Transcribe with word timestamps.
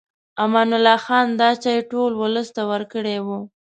امان 0.43 0.69
الله 0.77 0.97
خان 1.05 1.27
دا 1.39 1.49
چای 1.63 1.79
ټول 1.91 2.11
ولس 2.21 2.47
ته 2.55 2.61
ورکړی 2.71 3.17
و. 3.25 3.27